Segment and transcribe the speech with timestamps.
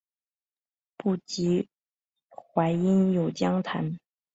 [0.97, 1.67] 不及
[2.27, 3.99] 淮阴有将坛。